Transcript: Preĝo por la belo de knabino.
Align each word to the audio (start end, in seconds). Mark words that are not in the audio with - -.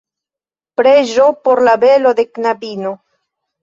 Preĝo 0.81 1.29
por 1.45 1.63
la 1.71 1.79
belo 1.87 2.17
de 2.23 2.29
knabino. 2.35 2.99